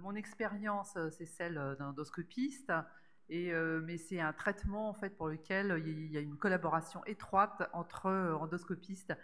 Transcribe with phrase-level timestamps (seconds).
[0.00, 2.72] mon expérience, c'est celle d'un endoscopiste,
[3.28, 8.10] mais c'est un traitement en fait pour lequel il y a une collaboration étroite entre
[8.40, 9.14] endoscopiste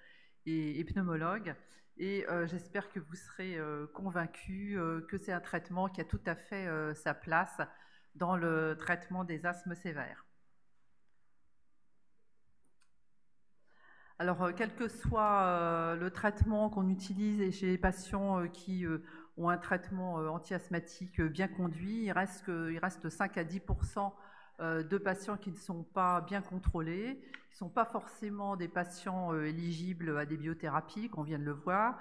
[0.47, 1.54] et, et pneumologue.
[1.99, 3.58] Et j'espère que vous serez
[3.95, 7.60] convaincus que c'est un traitement qui a tout à fait sa place
[8.15, 10.28] dans le traitement des asthmes sévères.
[14.21, 18.84] Alors, euh, quel que soit euh, le traitement qu'on utilise chez les patients euh, qui
[19.38, 24.12] ont un traitement anti-asthmatique bien conduit, il reste, il reste 5 à 10%
[24.60, 29.32] de patients qui ne sont pas bien contrôlés, qui ne sont pas forcément des patients
[29.41, 31.98] éligibles à des biothérapies, qu'on vient de le voir,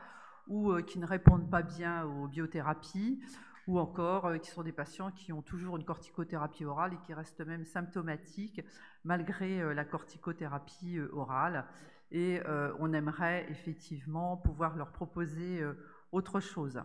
[0.48, 3.22] ou qui ne répondent pas bien aux biothérapies,
[3.68, 7.46] ou encore qui sont des patients qui ont toujours une corticothérapie orale et qui restent
[7.46, 8.62] même symptomatiques
[9.04, 11.66] malgré la corticothérapie orale
[12.12, 15.74] et euh, on aimerait effectivement pouvoir leur proposer euh,
[16.12, 16.82] autre chose.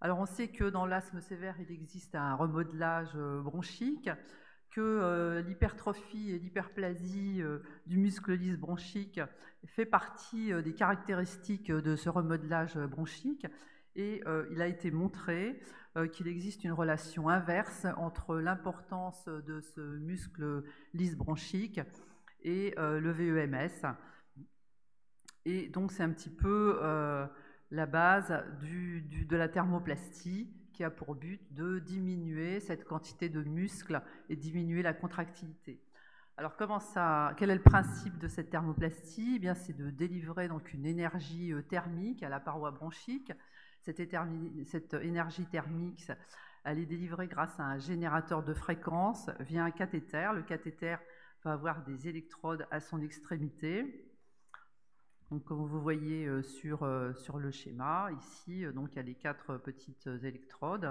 [0.00, 4.10] Alors on sait que dans l'asthme sévère, il existe un remodelage euh, bronchique,
[4.70, 7.42] que l'hypertrophie et l'hyperplasie
[7.86, 9.20] du muscle lisse bronchique
[9.66, 13.48] fait partie des caractéristiques de ce remodelage bronchique
[13.96, 15.60] et il a été montré
[16.12, 20.62] qu'il existe une relation inverse entre l'importance de ce muscle
[20.94, 21.80] lisse bronchique
[22.42, 23.96] et euh, le VEMS.
[25.44, 27.26] Et donc c'est un petit peu euh,
[27.70, 34.02] la base de la thermoplastie qui a pour but de diminuer cette quantité de muscles
[34.28, 35.80] et diminuer la contractilité.
[36.36, 39.34] Alors comment ça, quel est le principe de cette thermoplastie?
[39.36, 43.30] Eh bien, c'est de délivrer donc une énergie euh, thermique à la paroi bronchique.
[43.82, 44.00] Cette,
[44.64, 46.10] cette énergie thermique,
[46.64, 50.30] elle est délivrée grâce à un générateur de fréquence via un cathéter.
[50.34, 50.96] Le cathéter
[51.44, 54.09] va avoir des électrodes à son extrémité.
[55.30, 58.98] Donc, comme vous voyez euh, sur, euh, sur le schéma, ici, euh, donc, il y
[58.98, 60.88] a les quatre petites électrodes.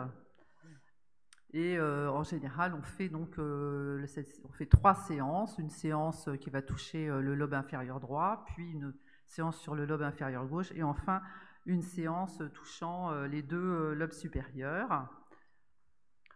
[1.51, 5.57] Et en général, on fait donc on fait trois séances.
[5.57, 8.93] Une séance qui va toucher le lobe inférieur droit, puis une
[9.25, 11.23] séance sur le lobe inférieur gauche, et enfin
[11.65, 15.09] une séance touchant les deux lobes supérieurs.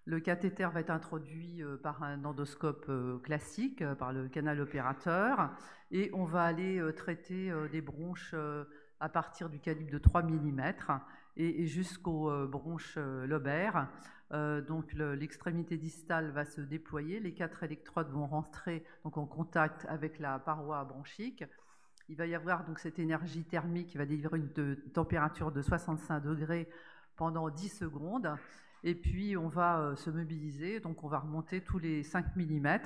[0.05, 4.59] Le cathéter va être introduit euh, par un endoscope euh, classique, euh, par le canal
[4.59, 5.51] opérateur,
[5.91, 8.33] et on va aller traiter des bronches
[8.99, 10.73] à partir du calibre de 3 mm
[11.37, 13.87] et jusqu'aux bronches lobaires.
[14.31, 20.17] Donc l'extrémité distale va se déployer, les quatre électrodes vont rentrer donc en contact avec
[20.17, 21.43] la paroi bronchique.
[22.09, 26.21] Il va y avoir donc cette énergie thermique qui va délivrer une température de 65
[26.21, 26.67] degrés
[27.17, 28.35] pendant 10 secondes
[28.83, 32.79] et puis on va euh, se mobiliser, donc on va remonter tous les 5 mm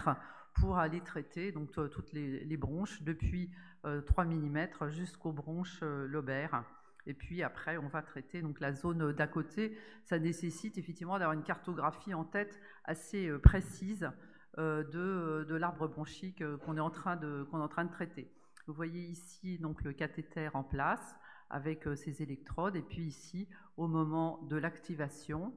[0.53, 3.51] pour aller traiter donc, toutes les, bronches depuis
[3.83, 6.63] 3 euh, mm jusqu'aux bronches euh, lobaires.
[7.07, 9.77] Et puis après, on va traiter donc la zone d'à côté.
[10.03, 14.11] Ça nécessite effectivement d'avoir une cartographie en tête assez précise
[14.57, 18.29] de, l'arbre bronchique qu'on est, en train de, qu'on est en train de traiter.
[18.65, 21.15] Vous voyez ici donc le cathéter en place
[21.49, 23.47] avec ses électrodes, et puis ici,
[23.77, 25.53] au moment de l'activation,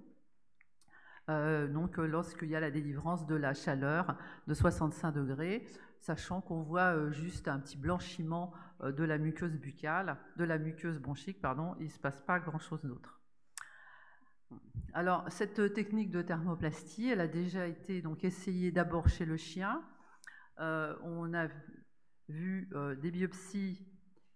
[1.31, 5.65] euh, donc euh, lorsqu'il y a la délivrance de la chaleur de 65 degrés,
[6.01, 8.53] sachant qu'on voit euh, juste un petit blanchiment
[8.83, 12.83] de la muqueuse buccale, de la muqueuse bronchique, pardon, il ne se passe pas grand-chose
[12.83, 13.21] d'autre.
[14.95, 19.83] Alors, cette technique de thermoplastie, elle a déjà été donc essayée d'abord chez le chien.
[20.59, 21.49] on a
[22.31, 22.71] vu
[23.03, 23.87] des biopsies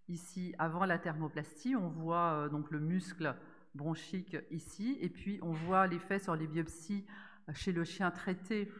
[0.07, 1.75] ici avant la thermoplastie.
[1.75, 3.35] On voit donc le muscle
[3.75, 7.05] bronchique ici, et puis on voit l'effet sur les biopsies
[7.53, 8.71] chez le chien traité,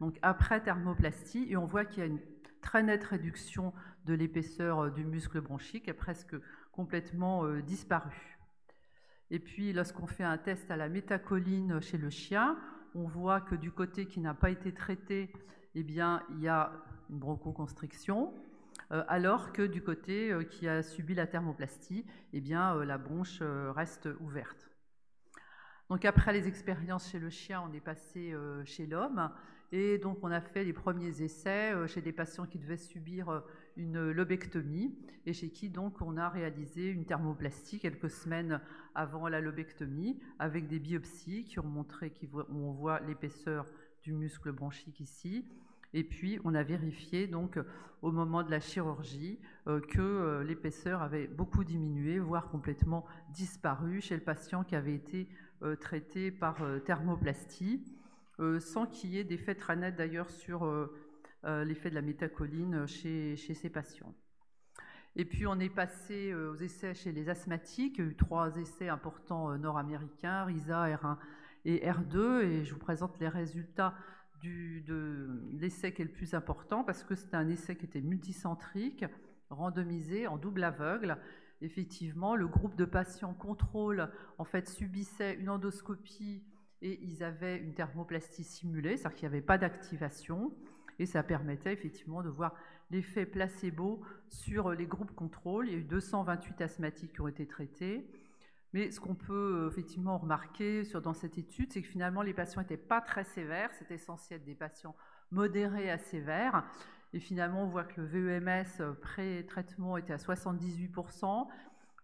[0.00, 2.20] donc après thermoplastie, et on voit qu'il y a une
[2.60, 3.72] très nette réduction
[4.04, 6.36] de l'épaisseur du muscle bronchique, a presque
[6.72, 8.38] complètement euh, disparu.
[9.30, 12.56] Et puis lorsqu'on fait un test à la métacoline chez le chien,
[12.94, 15.32] on voit que du côté qui n'a pas été traité,
[15.74, 16.72] eh bien, il y a
[17.10, 18.48] une bronchoconstriction, euh,
[18.90, 23.42] alors que du côté euh, qui a subi la thermoplastie, eh bien, euh, la bronche
[23.42, 24.70] reste ouverte.
[25.90, 28.34] Donc après les expériences chez le chien, on est passé
[28.66, 29.30] chez l'homme.
[29.72, 33.42] Et donc on a fait les premiers essais chez des patients qui devaient subir
[33.78, 34.94] une lobectomie.
[35.24, 38.60] Et chez qui donc on a réalisé une thermoplastie quelques semaines
[38.94, 43.64] avant la lobectomie avec des biopsies qui ont montré qu'on voit l'épaisseur
[44.02, 45.46] du muscle bronchique ici
[45.94, 47.58] et puis, on a vérifié donc
[48.02, 54.00] au moment de la chirurgie euh, que euh, l'épaisseur avait beaucoup diminué, voire complètement disparu
[54.00, 55.28] chez le patient qui avait été
[55.62, 57.84] euh, traité par thermoplastie,
[58.60, 60.64] sans qu'il y ait d'effet très net d'ailleurs sur
[61.42, 64.14] l'effet de la métacoline chez, chez, ces patients.
[65.16, 67.98] Et puis on est passé aux essais chez les asthmatiques.
[67.98, 71.16] Il y a eu trois essais importants nord-américains, RISA, R1
[71.64, 72.42] et R2.
[72.42, 73.92] Et je vous présente les résultats
[74.42, 79.04] de l'essai qui est le plus important parce que c'était un essai qui était multicentrique,
[79.50, 81.18] randomisé, en double aveugle.
[81.60, 84.08] Effectivement, le groupe de patients contrôle
[84.38, 86.44] en fait subissait une endoscopie
[86.82, 90.52] et ils avaient une thermoplastie simulée, c'est-à-dire qu'il n'y avait pas d'activation
[90.98, 92.54] et ça permettait effectivement de voir
[92.90, 95.68] l'effet placebo sur les groupes contrôle.
[95.68, 98.08] Il y a eu 228 asthmatiques qui ont été traités.
[98.74, 102.60] Mais ce qu'on peut euh, effectivement remarquer dans cette étude, c'est que finalement les patients
[102.60, 104.94] n'étaient pas très sévères, c'est essentiel des patients
[105.30, 106.64] modérés à sévères.
[107.14, 111.46] Et finalement, on voit que le VEMS euh, pré-traitement était à 78%.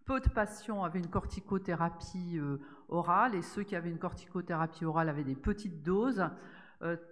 [0.06, 2.58] Peu de patients avaient une corticothérapie euh,
[2.88, 6.24] orale et ceux qui avaient une corticothérapie orale avaient des petites doses.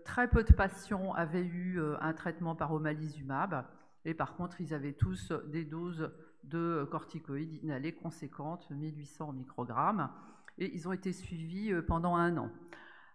[0.05, 3.65] très peu de patients avaient eu un traitement par omalizumab
[4.05, 6.11] et par contre, ils avaient tous des doses
[6.45, 10.11] de corticoïdes inhalés conséquentes, 1800 microgrammes,
[10.59, 12.51] et ils ont été suivis euh, pendant un an.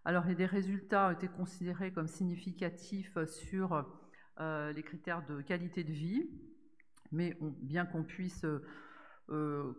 [0.06, 3.86] Alors, des résultats ont été considérés comme significatifs sur
[4.40, 6.30] euh, les critères de qualité de vie,
[7.12, 8.46] mais bien qu'on puisse
[9.30, 9.74] euh,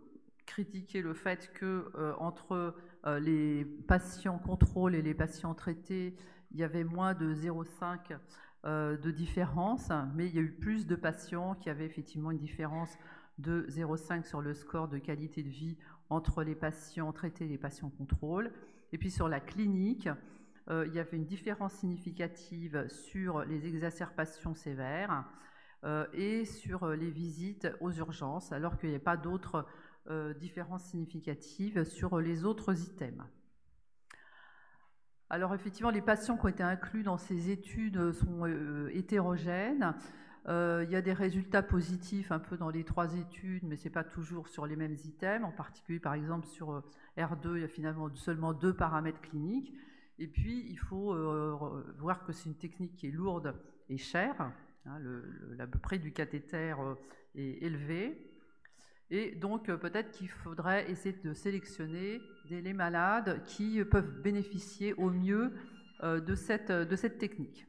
[0.45, 2.75] critiquer le fait que entre
[3.19, 6.15] les patients contrôle et les patients traités,
[6.51, 8.17] il y avait moins de 0,5
[8.65, 12.97] de différence, mais il y a eu plus de patients qui avaient effectivement une différence
[13.39, 15.77] de 0,5 sur le score de qualité de vie
[16.09, 18.51] entre les patients traités et les patients contrôle.
[18.91, 20.09] Et puis sur la clinique,
[20.69, 25.25] euh, il y avait une différence significative sur les exacerbations sévères
[25.83, 29.65] euh, et sur les visites aux urgences, alors qu'il n'y a pas d'autres
[30.09, 33.23] euh, différences significatives sur les autres items.
[35.29, 38.45] Alors effectivement, les patients qui ont été inclus dans ces études sont
[38.91, 39.93] hétérogènes.
[40.47, 43.85] Euh, il y a des résultats positifs un peu dans les trois études, mais ce
[43.85, 45.45] n'est pas toujours sur les mêmes items.
[45.45, 46.81] En particulier, par exemple, sur euh,
[47.17, 49.73] R2, il y a finalement seulement deux paramètres cliniques.
[50.17, 53.55] Et puis, il faut euh, voir que c'est une technique qui est lourde
[53.89, 54.51] et chère.
[54.85, 56.73] Hein, le, prix du cathéter
[57.35, 58.25] est élevé.
[59.11, 65.51] Et donc, peut-être qu'il faudrait essayer de sélectionner les malades qui peuvent bénéficier au mieux
[66.03, 67.68] de cette technique.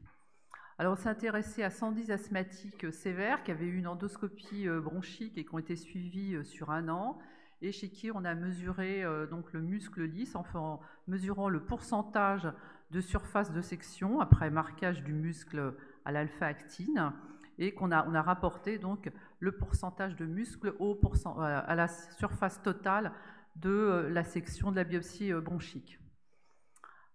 [0.81, 5.37] Alors, on s'est intéressé à 110 asthmatiques sévères qui avaient eu une endoscopie euh, bronchique
[5.37, 7.19] et qui ont été suivis euh, sur un an
[7.61, 12.51] et chez qui on a mesuré euh, donc le muscle lisse en, mesurant le pourcentage
[12.89, 17.13] de surface de section après marquage du muscle à l'alpha-actine
[17.59, 20.99] et qu'on a, on a rapporté donc le pourcentage de muscle au
[21.37, 23.11] à la surface totale
[23.55, 26.00] de la section de la biopsie bronchique.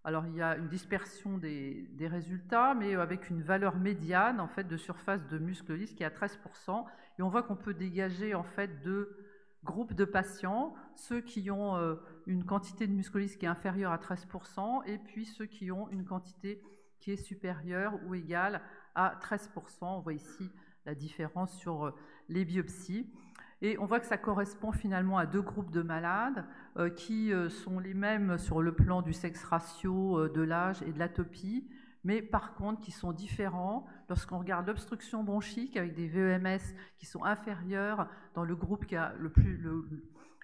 [0.07, 4.63] Alors il y a une dispersion des, résultats, mais avec une valeur médiane en fait
[4.63, 6.85] de surface de muscle lisse qui est à 13%.
[7.19, 9.17] Et on voit qu'on peut dégager en fait deux
[9.65, 11.95] groupes de patients, ceux qui ont euh,
[12.25, 15.89] une quantité de muscle lisse qui est inférieure à 13%, et puis ceux qui ont
[15.89, 16.63] une quantité
[17.01, 18.61] qui est supérieure ou égale
[18.95, 19.49] à 13%.
[19.81, 20.49] On voit ici
[20.85, 21.91] la différence sur euh,
[22.29, 23.11] les biopsies.
[23.61, 26.45] Et on voit que ça correspond finalement à deux groupes de malades
[26.77, 30.83] euh, qui euh, sont les mêmes sur le plan du sexe ratio, euh, de l'âge
[30.83, 31.67] et de l'atopie,
[32.03, 36.59] mais par contre qui sont différents lorsqu'on regarde l'obstruction bronchique avec des VEMS
[36.99, 39.13] qui sont inférieurs dans le groupe qui a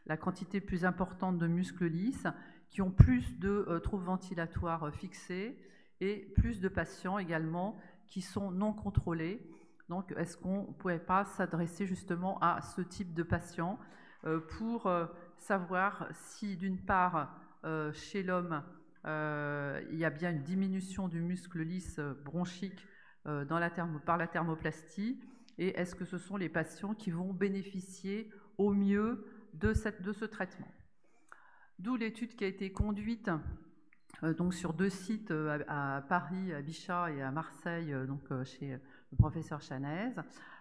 [0.08, 2.28] la quantité plus importante de muscles lisses,
[2.70, 5.60] qui ont plus de troubles ventilatoires fixés
[6.02, 9.40] et plus de patients également qui sont non contrôlés.
[9.90, 13.78] Donc, est-ce qu'on ne pourrait pas s'adresser justement à ce type de patient
[14.26, 15.06] euh, pour euh,
[15.38, 18.64] savoir si, d'une part, euh, chez l'homme,
[19.06, 22.88] il y a bien une diminution du muscle lisse bronchique
[23.26, 25.20] par la thermoplastie,
[25.58, 29.26] et est-ce que ce sont les patients qui vont bénéficier au mieux
[29.56, 30.72] de ce traitement?
[31.80, 33.30] D'où l'étude qui a été conduite
[34.22, 35.34] donc sur deux sites
[35.68, 38.80] à, Paris, à Bichat et à Marseille, donc chez
[39.14, 40.12] le professeur Chanez,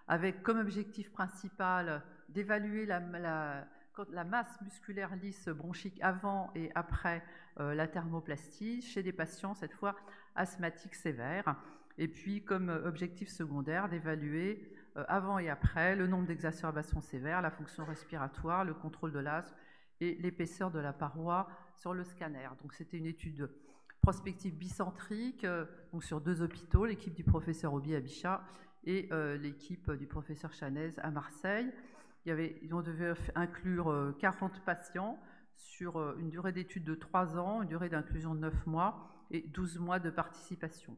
[0.09, 3.01] avec comme objectif principal d'évaluer la,
[4.25, 7.23] masse musculaire lisse bronchique avant et après
[7.61, 9.97] euh, la thermoplastie chez des patients, cette fois
[10.35, 11.57] asthmatiques sévères,
[11.99, 17.51] et puis comme objectif secondaire d'évaluer euh, avant et après le nombre d'exacerbations sévères, la
[17.51, 19.57] fonction respiratoire, le contrôle de l'asthme
[20.01, 22.49] et l'épaisseur de la paroi sur le scanner.
[22.61, 23.51] Donc c'était une étude
[24.03, 28.43] prospective bicentrique euh, donc sur deux hôpitaux, l'équipe du professeur Obi à Bichat
[28.85, 31.73] et euh, l'équipe du professeur Chanez à Marseille.
[32.25, 35.19] Il y avait, devait inclure 40 euh, patients
[35.55, 39.79] sur une durée d'étude de 3 ans, une durée d'inclusion de 9 mois et 12
[39.79, 40.97] mois de participation.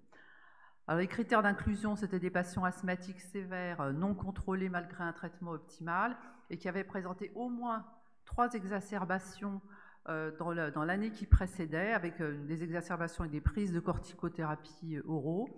[0.87, 6.17] Alors, les critères d'inclusion, c'était des patients asthmatiques sévères, non contrôlés malgré un traitement optimal,
[6.51, 7.85] et qui avaient présenté au moins
[8.25, 9.61] trois exacerbations
[10.07, 15.49] dans l'année qui précédait, avec des exacerbations et des prises de corticothérapie oraux,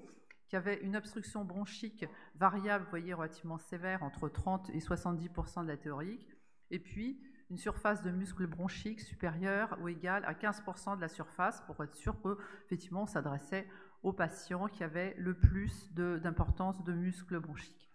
[0.48, 5.68] qui avaient une obstruction bronchique variable, vous voyez, relativement sévère, entre 30 et 70 de
[5.68, 6.28] la théorique,
[6.70, 11.60] et puis une surface de muscle bronchique supérieure ou égale à 15% de la surface,
[11.62, 13.68] pour être sûr qu'effectivement on s'adressait
[14.02, 17.90] aux patients qui avaient le plus d'importance de, muscles bronchiques.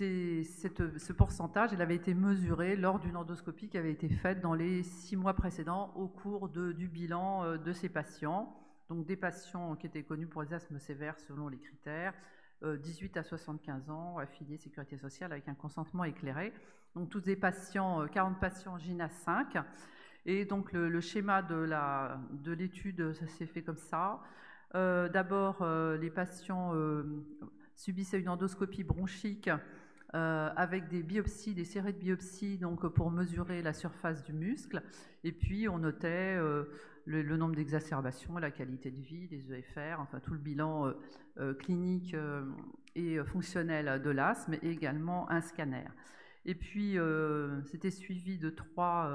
[0.00, 4.82] Ce pourcentage il avait été mesuré lors d'une endoscopie qui avait été faite dans les
[4.82, 8.56] six mois précédents au cours du bilan euh, de ces patients.
[8.88, 12.12] Donc des patients qui étaient connus pour les asthmes sévères selon les critères,
[12.62, 16.52] 18 euh, à 75 ans, affiliés sécurité sociale avec un consentement éclairé.
[16.94, 19.58] Donc tous des patients, 40 euh, patients GINA 5.
[20.26, 24.20] Et donc le, schéma de l'étude, ça s'est fait comme ça.
[24.74, 25.64] Euh, d'abord,
[25.98, 26.74] les patients
[27.74, 29.48] subissaient une endoscopie bronchique
[30.12, 34.82] avec des biopsies, des séries de biopsies, donc pour mesurer la surface du muscle.
[35.24, 36.38] Et puis on notait
[37.10, 40.92] le, nombre d'exacerbations, la qualité de vie, les EFR, enfin tout le bilan euh,
[41.38, 42.44] euh, clinique euh,
[42.94, 45.84] et fonctionnel de l'asthme, et également un scanner.
[46.46, 46.96] Et puis,
[47.66, 49.12] c'était suivi de trois,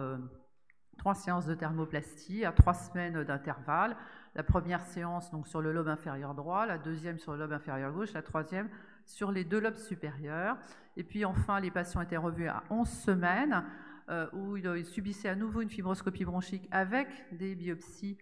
[1.00, 3.98] trois, séances de thermoplastie à trois semaines d'intervalle.
[4.36, 7.92] La première séance donc sur le lobe inférieur droit, la deuxième sur le lobe inférieur
[7.92, 8.70] gauche, la troisième
[9.06, 10.58] sur les deux lobes supérieurs.
[10.98, 13.64] Et puis enfin, les patients étaient revus à 11 semaines
[14.10, 18.20] euh, où il, subissait à nouveau une fibroscopie bronchique avec des biopsies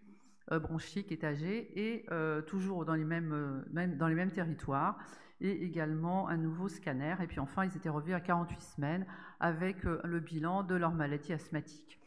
[0.51, 4.97] euh, bronchiques étagées et euh, toujours dans les mêmes, territoires
[5.41, 7.15] et également un nouveau scanner.
[7.21, 9.05] Et puis enfin, ils étaient revus à 48 semaines
[9.41, 11.99] avec le bilan de leur maladie asthmatique.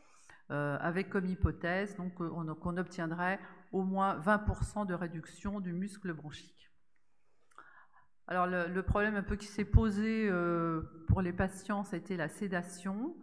[0.49, 3.39] avec comme hypothèse qu'on obtiendrait
[3.73, 6.71] au moins 20% de réduction du muscle bronchique.
[8.29, 10.31] Alors le, problème un peu qui s'est posé
[11.07, 13.15] pour les patients, c'était la sédation.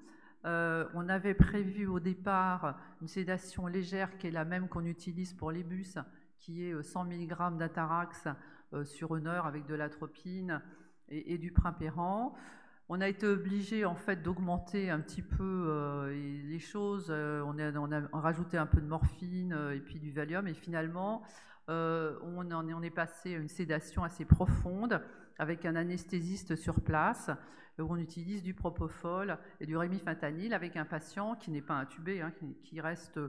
[0.46, 5.34] Euh, on avait prévu au départ une sédation légère qui est la même qu'on utilise
[5.34, 5.98] pour les bus,
[6.38, 8.28] qui est 100 euh, mg d'atarax
[8.74, 10.62] euh, sur une heure avec de l'atropine
[11.08, 12.34] et, du primpéran.
[12.90, 17.12] On a été obligé en fait d'augmenter un petit peu les choses.
[17.12, 21.24] On a, rajouté un peu de morphine et puis du Valium et finalement
[21.68, 25.02] on, en est, passé à une sédation assez profonde
[25.40, 27.30] avec un anesthésiste sur place
[27.80, 32.22] où on utilise du propofol et du rémifentanil avec un patient qui n'est pas intubé,
[32.22, 32.32] hein,
[32.64, 33.20] qui, reste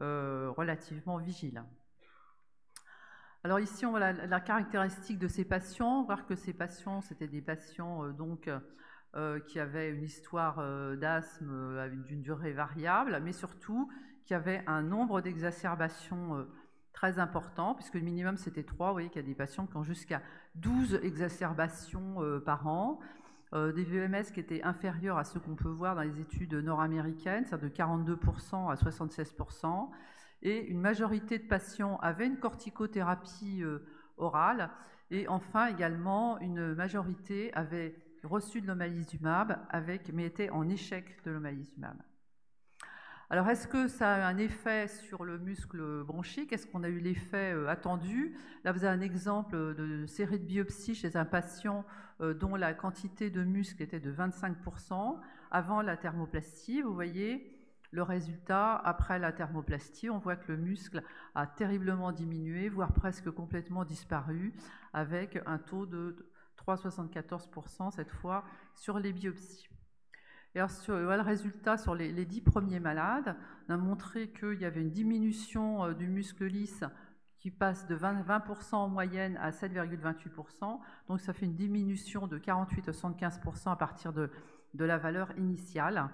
[0.00, 1.64] euh, relativement vigile.
[3.44, 6.06] Alors ici, on voit la, caractéristique de ces patients.
[6.08, 8.50] On que ces patients, c'était des patients euh, donc,
[9.16, 10.56] euh, qui avaient une histoire
[10.96, 13.90] d'asthme d'une durée variable, mais surtout
[14.24, 16.46] qui avaient un nombre d'exacerbations
[16.98, 18.88] très important, puisque le minimum c'était 3.
[18.88, 20.20] Vous voyez qu'il y a des patients qui ont jusqu'à
[20.56, 22.98] 12 exacerbations par an.
[23.54, 27.46] Euh, des VMS qui étaient inférieurs à ce qu'on peut voir dans les études nord-américaines,
[27.46, 29.88] c'est-à-dire de 42% à 76%,
[30.42, 33.78] et une majorité de patients avaient une corticothérapie euh,
[34.18, 34.70] orale,
[35.10, 41.30] et enfin également une majorité avait reçu de l'omalizumab, avec, mais était en échec de
[41.30, 41.96] l'omalizumab.
[43.30, 46.50] Alors, est-ce que ça a un effet sur le muscle bronchique?
[46.50, 48.34] Est-ce qu'on a eu l'effet euh, attendu?
[48.64, 51.84] Là, vous avez un exemple de série de biopsies chez un patient
[52.22, 55.18] euh, dont la quantité de muscle était de 25%
[55.50, 56.80] avant la thermoplastie.
[56.80, 57.54] Vous voyez
[57.90, 60.08] le résultat après la thermoplastie.
[60.08, 61.02] On voit que le muscle
[61.34, 64.54] a terriblement diminué, voire presque complètement disparu,
[64.94, 66.32] avec un taux de
[66.66, 68.42] 3,74% cette fois
[68.74, 69.68] sur les biopsies.
[70.66, 73.36] Sur, le résultat sur les, les 10 premiers malades,
[73.68, 76.82] on a montré qu'il y avait une diminution euh, du muscle lisse
[77.38, 80.80] qui passe de 20%, en moyenne à 7,28%.
[81.06, 84.30] Donc ça fait une diminution de 48 à 75% à partir de,
[84.74, 86.08] de, la valeur initiale.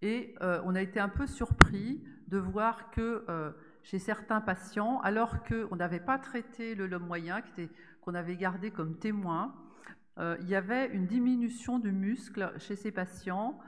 [0.00, 3.50] Et euh, on a été un peu surpris de voir que euh,
[3.82, 7.42] chez certains patients, alors qu'on n'avait pas traité le lobe moyen,
[8.00, 9.54] qu'on avait gardé comme témoin,
[10.18, 13.58] euh, il y avait une diminution du muscle chez ces patients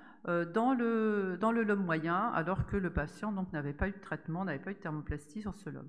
[0.55, 4.47] dans, le, dans le lobe moyen, alors que le patient n'avait pas eu de traitement,
[4.47, 5.87] n'avait pas eu de thermoplastie sur ce lobe.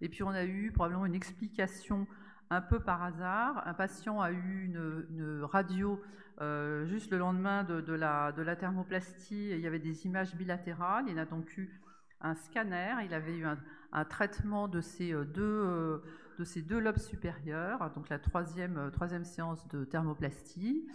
[0.00, 2.06] Et puis on a eu probablement une explication
[2.50, 3.62] un peu par hasard.
[3.66, 6.00] Un patient a eu une, radio
[6.40, 9.50] euh, juste le lendemain de, la, de, la, thermoplastie.
[9.50, 11.06] il y avait des images bilatérales.
[11.08, 11.80] Il a donc eu
[12.20, 12.94] un scanner.
[13.04, 15.98] Il avait eu un, traitement de ces, euh, deux, euh,
[16.38, 17.90] de ces deux lobes supérieurs.
[17.94, 20.86] Donc la troisième, troisième séance de thermoplastie.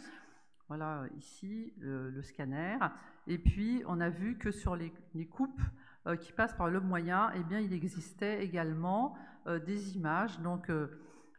[0.67, 2.77] Voilà ici le, scanner.
[3.27, 4.91] Et puis on a vu que sur les,
[5.25, 5.61] coupes
[6.21, 9.15] qui passe par le moyen, eh bien, il existait également
[9.65, 10.71] des images, donc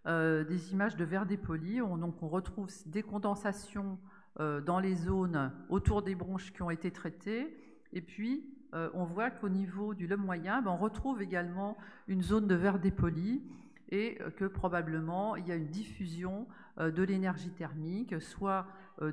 [0.04, 1.80] des images de verre dépoli.
[1.80, 3.98] On, donc on retrouve des condensations
[4.38, 7.56] dans les zones autour des bronches qui ont été traitées.
[7.92, 11.76] Et puis, on voit qu'au niveau du lobe moyen, ben, on retrouve également
[12.08, 13.42] une zone de verre dépoli
[13.90, 16.46] et que probablement il y a une diffusion
[16.78, 18.66] de l'énergie thermique, soit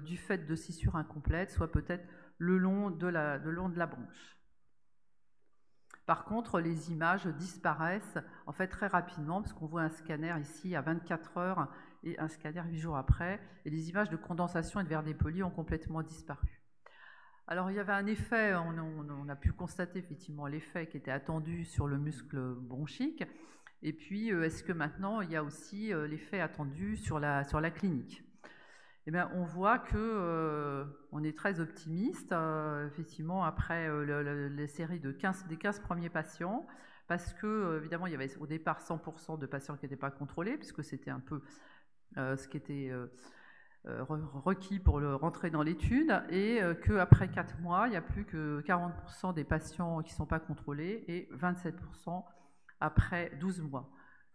[0.03, 2.05] du fait de scissures incomplètes, soit peut-être
[2.38, 4.38] le long de la, le branche.
[6.07, 10.74] Par contre, les images disparaissent en fait très rapidement parce qu'on voit un scanner ici
[10.74, 11.67] à 24 heures
[12.03, 15.43] et un scanner 8 jours après, et les images de condensation et de verre dépoli
[15.43, 16.62] ont complètement disparu.
[17.46, 21.65] Alors il y avait un effet, on, a pu constater effectivement l'effet qui était attendu
[21.65, 23.25] sur le muscle bronchique,
[23.84, 27.43] et puis euh, est-ce que maintenant il y a aussi euh, l'effet attendu sur la,
[27.43, 28.24] sur la clinique?
[29.05, 32.36] Eh bien, on voit que euh, on est très optimiste,
[32.88, 36.67] effectivement, après euh, les séries de 15, des 15 premiers patients,
[37.07, 40.57] parce que, évidemment, il y avait au départ 100% de patients qui n'étaient pas contrôlés,
[40.57, 41.41] puisque c'était un peu
[42.17, 42.91] ce qui était
[43.86, 48.60] requis pour le, rentrer dans l'étude, et qu'après 4 mois, il n'y a plus que
[48.67, 52.25] 40% des patients qui ne sont pas contrôlés et 27%
[52.79, 53.89] après 12 mois.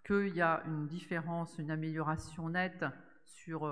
[0.05, 2.85] Qu'il y a une différence, une amélioration nette
[3.25, 3.65] sur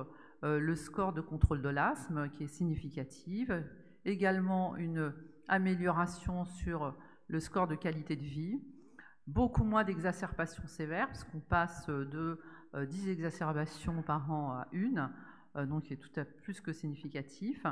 [0.42, 3.64] euh, le score de contrôle de l'asthme qui est significative,
[4.04, 5.12] également une
[5.48, 6.96] amélioration sur
[7.28, 8.60] le score de qualité de vie,
[9.26, 12.40] beaucoup moins d'exacerbations sévères, parce qu'on passe de
[12.74, 15.10] 10 euh, exacerbations par an à une,
[15.56, 17.64] euh, donc qui est tout à plus que significatif.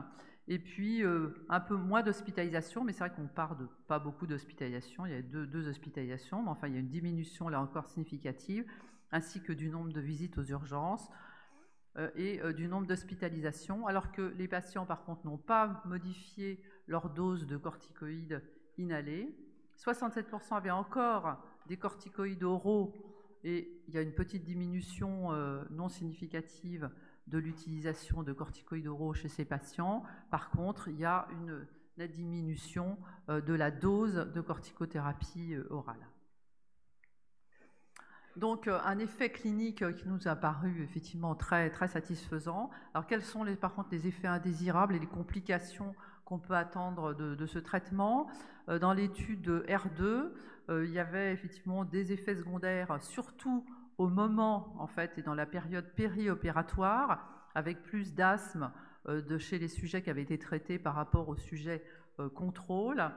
[0.50, 1.02] Et puis
[1.50, 5.14] un peu moins d'hospitalisation, mais c'est vrai qu'on part de pas beaucoup d'hospitalisation, il y
[5.14, 8.64] a deux, hospitalisations, mais enfin il y a une diminution là encore significative,
[9.12, 11.10] ainsi que du nombre de visites aux urgences,
[11.98, 16.62] euh, et euh, du nombre d'hospitalisations, alors que les patients, par contre, n'ont pas modifié
[16.86, 18.42] leur dose de corticoïdes
[18.78, 19.36] inhalés.
[19.76, 22.94] 67% avaient encore des corticoïdes oraux
[23.44, 26.90] et il y a une petite diminution euh, non significative
[27.28, 30.02] de l'utilisation de corticoïdes oraux chez ces patients.
[30.30, 31.66] Par contre, il y a une
[32.08, 32.96] diminution
[33.28, 36.06] de la dose de corticothérapie orale.
[38.38, 42.70] Donc euh, un effet clinique euh, qui nous a paru effectivement très, très satisfaisant.
[42.94, 45.92] Alors quels sont les, par contre les effets indésirables et les complications
[46.24, 48.28] qu'on peut attendre de, ce traitement?
[48.68, 50.30] Euh, Dans l'étude R2,
[50.70, 53.64] il y avait effectivement des effets secondaires, surtout
[53.98, 58.70] au moment en fait et dans la période périopératoire, avec plus d'asthme
[59.06, 61.82] de chez les sujets qui avaient été traités par rapport aux sujets
[62.34, 63.10] contrôle,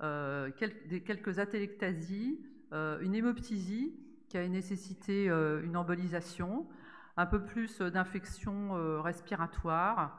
[0.00, 2.40] quelques atélectasies,
[2.72, 3.94] une hémoptysie
[4.34, 6.66] qui a nécessité euh, une embolisation,
[7.16, 10.18] un peu plus d'infections euh, respiratoires,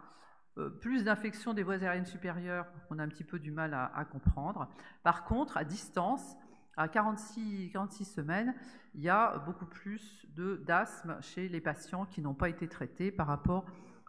[0.57, 4.05] euh, plus d'infections des voies aériennes supérieures, on a un petit peu du mal à,
[4.05, 4.69] comprendre.
[5.03, 6.37] Par contre, à distance,
[6.77, 8.55] à 46, 46 semaines,
[8.93, 13.27] il y a beaucoup plus d'asthme chez les patients qui n'ont pas été traités par
[13.27, 13.65] rapport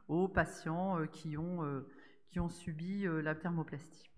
[0.09, 1.85] aux patients qui ont,
[2.31, 4.11] qui ont subi la thermoplastie.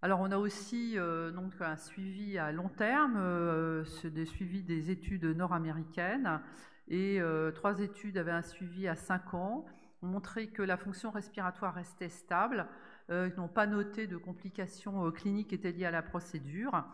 [0.00, 4.92] Alors on a aussi euh, donc un suivi à long terme, euh, des suivis des
[4.92, 6.40] études nord-américaines,
[6.86, 9.64] et euh, trois études avaient un suivi à 5 ans,
[10.02, 12.68] ont montré que la fonction respiratoire restait stable,
[13.08, 16.84] n'ont pas noté de complications cliniques qui étaient liées à la procédure.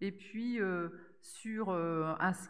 [0.00, 0.60] Et puis
[1.20, 1.76] sur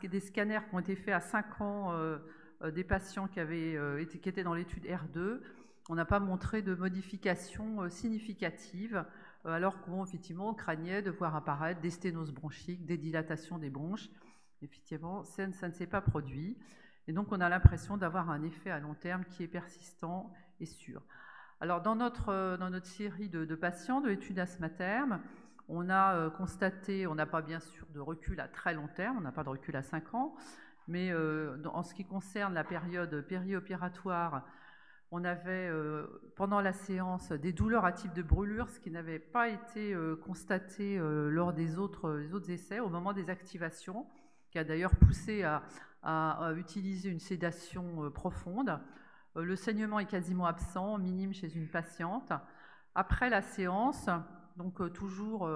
[0.03, 2.18] des scanners qui ont été faits à 5 ans
[2.62, 5.40] des patients qui, avaient, été, qui étaient dans l'étude R2,
[5.88, 9.05] on n'a pas montré de modifications significatives
[9.47, 14.09] euh, alors qu'on effectivement craignait de voir apparaître des sténoses bronchiques, des dilatations des bronches.
[14.62, 16.57] Effectivement, ça, ne s'est pas produit.
[17.07, 20.66] Et donc, on a l'impression d'avoir un effet à long terme qui est persistant et
[20.66, 21.03] sûr.
[21.61, 25.21] Alors, dans notre, euh, dans notre série de, patients de l'étude asthmatherme,
[25.68, 29.18] on a euh, constaté, on n'a pas bien sûr de recul à très long terme,
[29.18, 30.35] on n'a pas de recul à 5 ans,
[30.87, 34.47] mais en ce qui concerne la période périopératoire,
[35.11, 39.18] on avait euh, pendant la séance des douleurs à type de brûlure, ce qui n'avait
[39.18, 44.07] pas été euh, constaté euh, lors des autres, autres, essais au moment des activations,
[44.51, 45.62] qui a d'ailleurs poussé à,
[46.57, 48.81] utiliser une sédation profonde.
[49.38, 52.33] Le saignement est quasiment absent, minime chez une patiente.
[52.94, 54.09] Après la séance,
[54.57, 55.48] donc toujours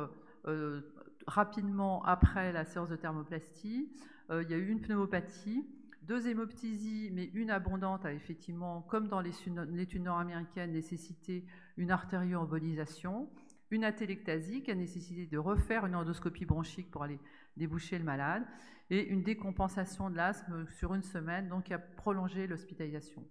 [1.26, 3.92] rapidement après la séance de thermoplastie,
[4.30, 5.66] il y a eu une pneumopathie
[6.02, 11.44] deux hémoptysies, mais une abondante a effectivement, comme dans l'étude nord-américaine, nécessité
[11.76, 13.28] une artério-embolisation,
[13.70, 17.18] une atélectasie qui a nécessité de refaire une endoscopie bronchique pour aller
[17.56, 18.44] déboucher le malade,
[18.90, 23.24] et une décompensation de l'asthme sur une semaine, donc qui a prolongé l'hospitalisation.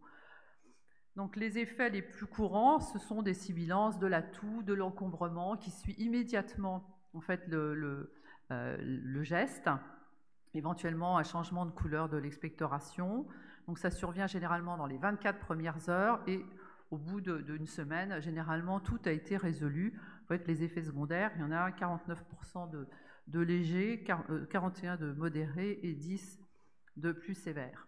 [1.15, 5.57] Donc les effets les plus courants, ce sont des sibilances, de la toux, de l'encombrement
[5.57, 8.13] qui suit immédiatement en fait le,
[8.49, 9.69] le geste,
[10.53, 13.27] éventuellement un changement de couleur de l'expectoration.
[13.67, 16.45] Donc ça survient généralement dans les 24 premières heures et
[16.91, 19.99] au bout d'une semaine, généralement tout a été résolu.
[20.47, 22.87] Les effets secondaires, il y en a 49% de,
[23.27, 26.39] de légers, 41% de modérés et 10
[26.97, 27.87] de plus sévères.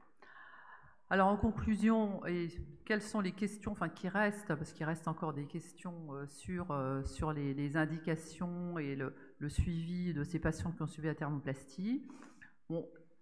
[1.10, 2.48] Alors en conclusion, et
[2.86, 6.72] quelles sont les questions enfin, qui restent, parce qu'il reste encore des questions euh, sur,
[6.72, 9.13] euh, sur les, indications et le,
[9.50, 12.08] suivi de ces patients qui ont suivi la thermoplastie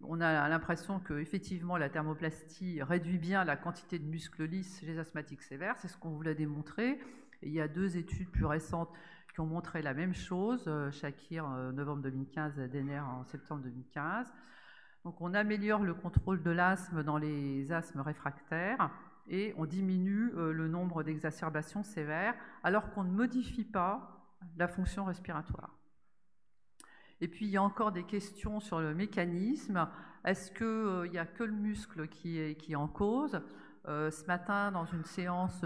[0.03, 4.85] on a l'impression que effectivement la thermoplastie réduit bien la quantité de muscles lisses chez
[4.85, 6.99] les asthmatiques sévères, c'est ce qu'on voulait démontrer.
[7.41, 8.89] il y a deux études plus récentes
[9.33, 13.63] qui ont montré la même chose, euh, Shakir en novembre 2015 et Denner en septembre
[13.63, 14.27] 2015.
[15.03, 18.91] Donc on améliore le contrôle de l'asthme dans les asthmes réfractaires
[19.27, 25.05] et on diminue euh, le nombre d'exacerbations sévères alors qu'on ne modifie pas la fonction
[25.05, 25.77] respiratoire.
[27.23, 29.87] Et puis, il y a encore des questions sur le mécanisme.
[30.25, 33.41] Est-ce qu'il euh, n'y a que le muscle qui est, en cause?
[33.87, 35.63] Euh, Ce matin, dans une séance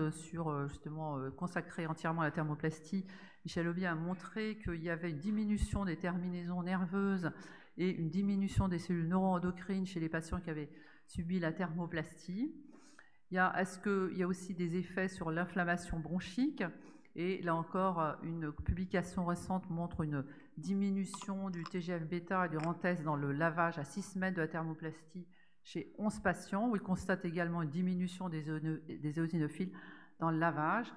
[1.38, 3.06] consacrée entièrement à la thermoplastie,
[3.46, 7.32] Michel Aubier a montré qu'il y avait une diminution des terminaisons nerveuses
[7.78, 10.70] et une diminution des cellules neuroendocrines chez les patients qui avaient
[11.08, 12.54] subi la thermoplastie.
[13.32, 16.64] Est-ce qu'il y a aussi des effets sur l'inflammation bronchique?
[17.18, 20.26] Et là encore, une publication récente montre une
[20.58, 25.28] diminution du TGF-bêta et du RANTES dans le lavage à 6 semaines de la thermoplastie
[25.64, 29.72] chez 11 patients, où ils constatent également une diminution des éosinophiles
[30.20, 30.94] dans le lavage.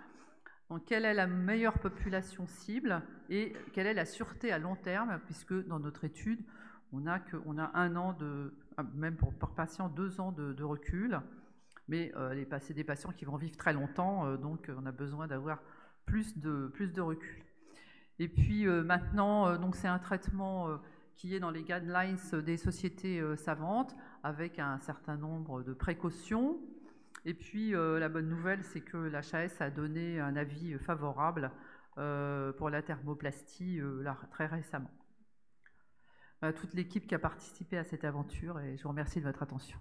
[0.69, 5.19] Donc, quelle est la meilleure population cible et quelle est la sûreté à long terme,
[5.25, 6.45] puisque dans notre étude,
[6.92, 8.53] on a, que, on a un an de,
[8.94, 11.20] même pour, par patient, deux ans de, recul,
[11.88, 15.27] mais euh, c'est des patients qui vont vivre très longtemps, euh, donc on a besoin
[15.27, 15.61] d'avoir
[16.09, 17.44] plus de, recul.
[18.18, 20.77] Et puis euh, maintenant, euh, c'est un traitement euh,
[21.14, 26.59] qui est dans les guidelines des sociétés savantes avec un certain nombre de précautions.
[27.24, 31.51] Et puis la bonne nouvelle, c'est que l'HAS a donné un avis favorable
[31.96, 33.81] pour la thermoplastie
[34.31, 34.92] très récemment.
[36.57, 39.79] Toute l'équipe qui a participé à cette aventure et je vous remercie de votre attention.